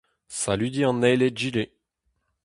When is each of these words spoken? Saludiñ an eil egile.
Saludiñ 0.41 0.87
an 0.89 1.05
eil 1.09 1.21
egile. 1.27 1.63